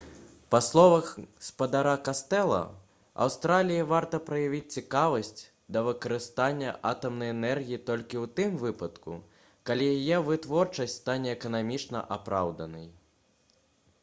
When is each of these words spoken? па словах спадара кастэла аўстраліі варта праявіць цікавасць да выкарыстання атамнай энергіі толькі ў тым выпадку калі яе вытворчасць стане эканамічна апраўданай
па 0.53 0.59
словах 0.67 1.09
спадара 1.47 1.91
кастэла 2.05 2.61
аўстраліі 3.25 3.81
варта 3.91 4.19
праявіць 4.29 4.73
цікавасць 4.79 5.43
да 5.77 5.83
выкарыстання 5.89 6.73
атамнай 6.91 7.33
энергіі 7.35 7.79
толькі 7.89 8.15
ў 8.23 8.37
тым 8.39 8.55
выпадку 8.63 9.15
калі 9.71 9.91
яе 9.97 10.17
вытворчасць 10.31 10.95
стане 11.03 11.37
эканамічна 11.37 12.01
апраўданай 12.17 12.89